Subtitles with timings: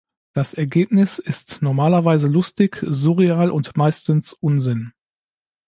[0.33, 4.93] Das Ergebnis ist normalerweise lustig, surreal und meistens Unsinn.